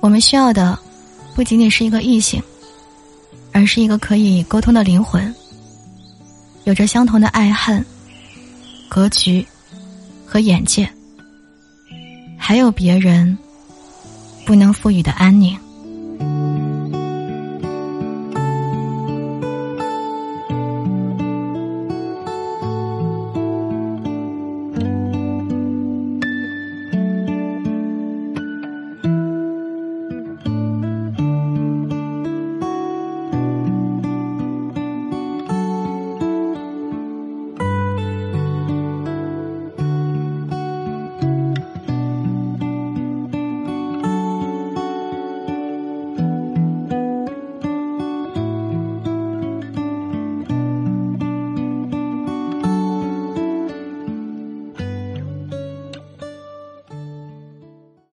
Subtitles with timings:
[0.00, 0.78] 我们需要的
[1.34, 2.42] 不仅仅是一个异性
[3.52, 5.34] 而是一个可以沟通的灵魂
[6.64, 7.84] 有着相同的爱恨
[8.88, 9.46] 格局
[10.24, 10.88] 和眼界
[12.38, 13.36] 还有别人
[14.46, 15.58] 不能赋予的安宁。